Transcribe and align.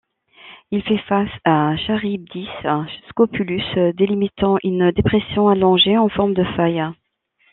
Il 0.71 0.81
fait 0.81 0.97
face 1.07 1.29
à 1.45 1.77
Charybdis 1.77 2.47
Scopulus, 3.09 3.93
délimitant 3.95 4.57
une 4.63 4.89
dépression 4.89 5.47
allongée 5.47 5.95
en 5.95 6.09
forme 6.09 6.33
de 6.33 6.43
faille. 6.43 6.83